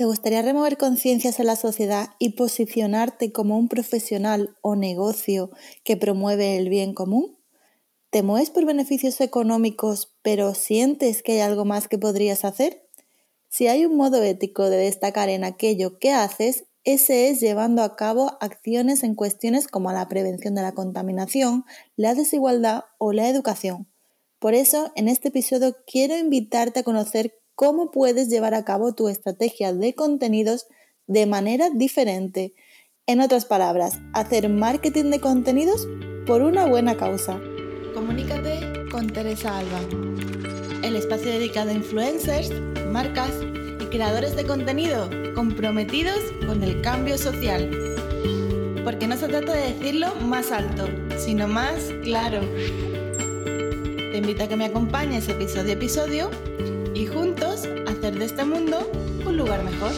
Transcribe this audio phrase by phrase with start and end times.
[0.00, 5.50] ¿Te gustaría remover conciencias en la sociedad y posicionarte como un profesional o negocio
[5.84, 7.36] que promueve el bien común?
[8.08, 12.88] ¿Te mueves por beneficios económicos pero sientes que hay algo más que podrías hacer?
[13.50, 17.94] Si hay un modo ético de destacar en aquello que haces, ese es llevando a
[17.94, 23.86] cabo acciones en cuestiones como la prevención de la contaminación, la desigualdad o la educación.
[24.38, 29.08] Por eso, en este episodio quiero invitarte a conocer cómo puedes llevar a cabo tu
[29.08, 30.66] estrategia de contenidos
[31.06, 32.54] de manera diferente.
[33.06, 35.88] En otras palabras, hacer marketing de contenidos
[36.26, 37.40] por una buena causa.
[37.94, 39.80] Comunícate con Teresa Alba,
[40.82, 42.52] el espacio dedicado a influencers,
[42.92, 43.32] marcas
[43.80, 47.70] y creadores de contenido comprometidos con el cambio social.
[48.84, 50.86] Porque no se trata de decirlo más alto,
[51.18, 52.40] sino más claro.
[54.12, 56.30] Te invito a que me acompañes episodio a episodio
[56.94, 58.90] y juntos hacer de este mundo
[59.26, 59.92] un lugar mejor.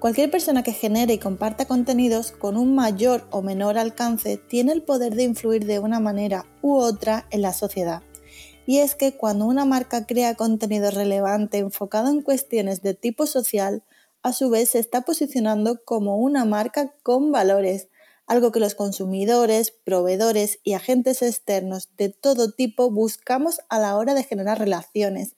[0.00, 4.82] Cualquier persona que genere y comparta contenidos con un mayor o menor alcance tiene el
[4.82, 8.02] poder de influir de una manera u otra en la sociedad.
[8.64, 13.82] Y es que cuando una marca crea contenido relevante enfocado en cuestiones de tipo social,
[14.22, 17.88] a su vez se está posicionando como una marca con valores,
[18.26, 24.14] algo que los consumidores, proveedores y agentes externos de todo tipo buscamos a la hora
[24.14, 25.34] de generar relaciones.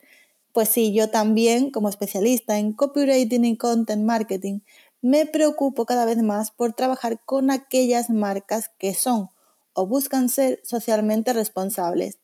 [0.53, 4.61] Pues sí, yo también, como especialista en copywriting y content marketing,
[5.01, 9.31] me preocupo cada vez más por trabajar con aquellas marcas que son
[9.73, 12.19] o buscan ser socialmente responsables,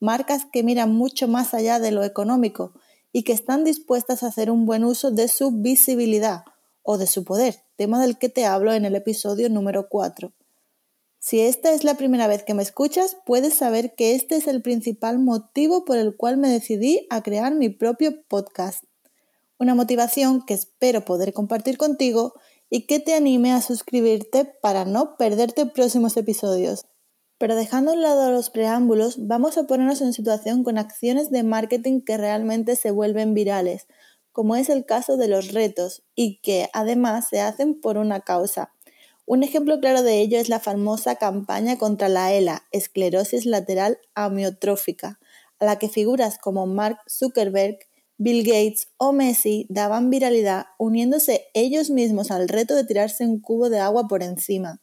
[0.00, 2.72] marcas que miran mucho más allá de lo económico
[3.12, 6.44] y que están dispuestas a hacer un buen uso de su visibilidad
[6.82, 10.32] o de su poder, tema del que te hablo en el episodio número 4.
[11.18, 14.62] Si esta es la primera vez que me escuchas, puedes saber que este es el
[14.62, 18.84] principal motivo por el cual me decidí a crear mi propio podcast.
[19.58, 22.32] Una motivación que espero poder compartir contigo
[22.70, 26.86] y que te anime a suscribirte para no perderte próximos episodios.
[27.40, 31.42] Pero dejando a un lado los preámbulos, vamos a ponernos en situación con acciones de
[31.42, 33.86] marketing que realmente se vuelven virales,
[34.30, 38.74] como es el caso de los retos, y que además se hacen por una causa.
[39.24, 45.18] Un ejemplo claro de ello es la famosa campaña contra la ELA, esclerosis lateral amiotrófica,
[45.58, 47.78] a la que figuras como Mark Zuckerberg,
[48.18, 53.70] Bill Gates o Messi daban viralidad uniéndose ellos mismos al reto de tirarse un cubo
[53.70, 54.82] de agua por encima.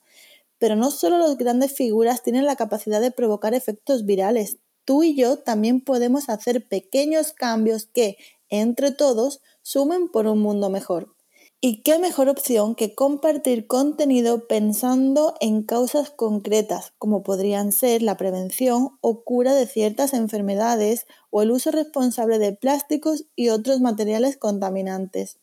[0.60, 4.58] Pero no solo las grandes figuras tienen la capacidad de provocar efectos virales.
[4.86, 8.18] Tú y yo también podemos hacer pequeños cambios que,
[8.50, 11.14] entre todos, sumen por un mundo mejor.
[11.60, 18.16] ¿Y qué mejor opción que compartir contenido pensando en causas concretas, como podrían ser la
[18.16, 24.38] prevención o cura de ciertas enfermedades o el uso responsable de plásticos y otros materiales
[24.38, 25.40] contaminantes?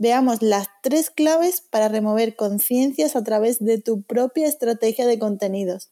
[0.00, 5.90] Veamos las tres claves para remover conciencias a través de tu propia estrategia de contenidos.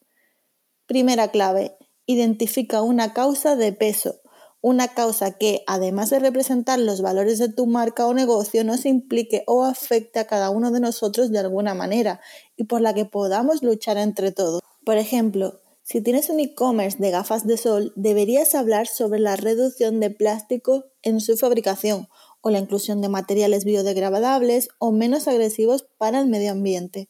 [0.86, 1.76] Primera clave,
[2.06, 4.22] identifica una causa de peso,
[4.62, 9.44] una causa que, además de representar los valores de tu marca o negocio, nos implique
[9.46, 12.22] o afecte a cada uno de nosotros de alguna manera
[12.56, 14.62] y por la que podamos luchar entre todos.
[14.86, 20.00] Por ejemplo, si tienes un e-commerce de gafas de sol, deberías hablar sobre la reducción
[20.00, 22.08] de plástico en su fabricación
[22.40, 27.08] o la inclusión de materiales biodegradables o menos agresivos para el medio ambiente.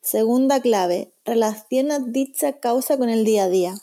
[0.00, 3.74] Segunda clave, relaciona dicha causa con el día a día.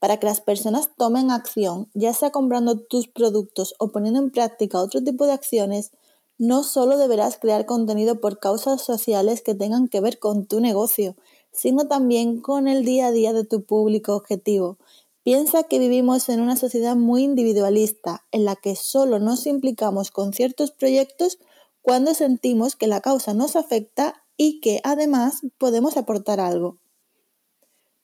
[0.00, 4.80] Para que las personas tomen acción, ya sea comprando tus productos o poniendo en práctica
[4.80, 5.92] otro tipo de acciones,
[6.38, 11.14] no solo deberás crear contenido por causas sociales que tengan que ver con tu negocio,
[11.52, 14.78] sino también con el día a día de tu público objetivo,
[15.24, 20.32] Piensa que vivimos en una sociedad muy individualista, en la que solo nos implicamos con
[20.32, 21.38] ciertos proyectos
[21.80, 26.78] cuando sentimos que la causa nos afecta y que además podemos aportar algo.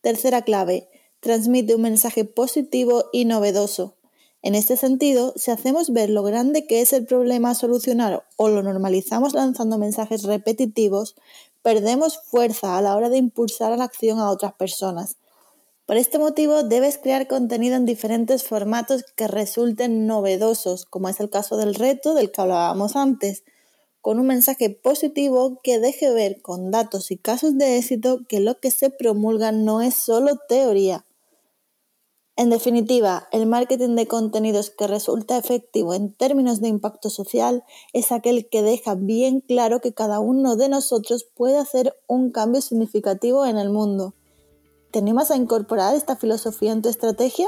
[0.00, 0.88] Tercera clave,
[1.18, 3.96] transmite un mensaje positivo y novedoso.
[4.40, 8.48] En este sentido, si hacemos ver lo grande que es el problema a solucionar o
[8.48, 11.16] lo normalizamos lanzando mensajes repetitivos,
[11.62, 15.16] perdemos fuerza a la hora de impulsar a la acción a otras personas
[15.88, 21.30] por este motivo debes crear contenido en diferentes formatos que resulten novedosos, como es el
[21.30, 23.42] caso del reto del que hablábamos antes,
[24.02, 28.60] con un mensaje positivo que deje ver con datos y casos de éxito que lo
[28.60, 31.06] que se promulga no es solo teoría.
[32.36, 37.64] En definitiva, el marketing de contenidos que resulta efectivo en términos de impacto social
[37.94, 42.60] es aquel que deja bien claro que cada uno de nosotros puede hacer un cambio
[42.60, 44.12] significativo en el mundo
[44.90, 47.46] ¿Te animas a incorporar esta filosofía en tu estrategia?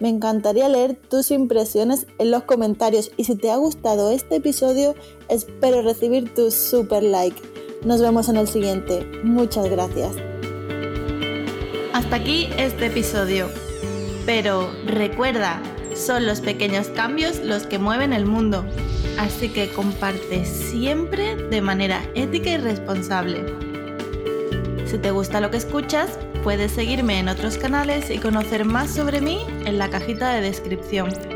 [0.00, 4.94] Me encantaría leer tus impresiones en los comentarios y si te ha gustado este episodio,
[5.30, 7.40] espero recibir tu super like.
[7.86, 9.06] Nos vemos en el siguiente.
[9.24, 10.12] Muchas gracias.
[11.94, 13.48] Hasta aquí este episodio.
[14.26, 15.62] Pero recuerda,
[15.94, 18.62] son los pequeños cambios los que mueven el mundo.
[19.18, 23.73] Así que comparte siempre de manera ética y responsable.
[24.94, 29.20] Si te gusta lo que escuchas, puedes seguirme en otros canales y conocer más sobre
[29.20, 31.33] mí en la cajita de descripción.